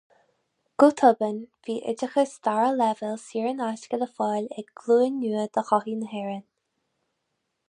[0.83, 1.35] Go tobann,
[1.67, 6.13] bhí oideachas dara leibhéal saor in aisce le fáil ag glúin nua de shochaí na
[6.17, 6.47] hÉireann.